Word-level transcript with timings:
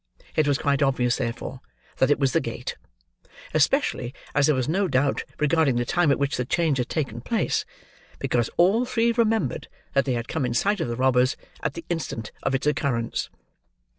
It 0.35 0.47
was 0.47 0.57
quite 0.57 0.81
obvious, 0.81 1.17
therefore, 1.17 1.61
that 1.97 2.09
it 2.09 2.17
was 2.19 2.31
the 2.33 2.39
gate; 2.39 2.75
especially 3.53 4.15
as 4.33 4.47
there 4.47 4.55
was 4.55 4.67
no 4.67 4.87
doubt 4.87 5.23
regarding 5.37 5.75
the 5.75 5.85
time 5.85 6.09
at 6.09 6.17
which 6.17 6.37
the 6.37 6.43
change 6.43 6.79
had 6.79 6.89
taken 6.89 7.21
place, 7.21 7.65
because 8.17 8.49
all 8.57 8.83
three 8.83 9.11
remembered 9.11 9.67
that 9.93 10.05
they 10.05 10.13
had 10.13 10.27
come 10.27 10.43
in 10.43 10.55
sight 10.55 10.81
of 10.81 10.87
the 10.87 10.95
robbers 10.95 11.37
at 11.61 11.75
the 11.75 11.85
instant 11.87 12.31
of 12.41 12.55
its 12.55 12.65
occurance. 12.65 13.29